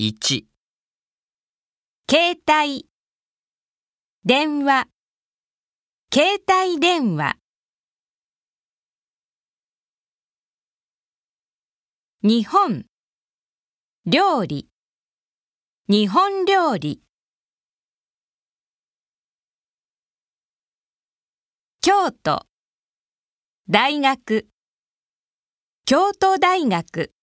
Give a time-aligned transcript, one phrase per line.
[0.00, 0.44] 1、
[2.10, 2.90] 携帯
[4.26, 4.88] 電話。
[6.12, 7.38] 携帯電話。
[12.22, 12.86] 日本。
[14.04, 14.68] 料理。
[15.86, 17.00] 日本料理。
[21.80, 22.48] 京都。
[23.68, 24.48] 大学。
[25.84, 27.13] 京都大学。